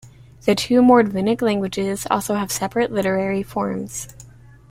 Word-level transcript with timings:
The 0.45 0.55
two 0.55 0.81
Mordvinic 0.81 1.43
languages 1.43 2.07
also 2.09 2.33
have 2.33 2.51
separate 2.51 2.91
literary 2.91 3.43
forms. 3.43 4.07